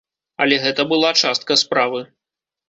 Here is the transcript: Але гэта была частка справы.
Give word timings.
Але 0.45 0.55
гэта 0.63 0.85
была 0.93 1.11
частка 1.21 1.59
справы. 1.63 2.01